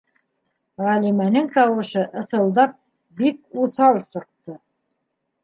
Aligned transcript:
-Ғәлимәнең 0.85 1.49
тауышы 1.57 2.07
ыҫылдап, 2.23 2.75
бик 3.21 3.61
уҫал 3.67 4.03
сыҡты. 4.09 4.59